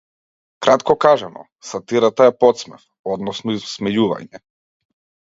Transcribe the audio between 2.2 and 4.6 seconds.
е потсмев, односно исмејување.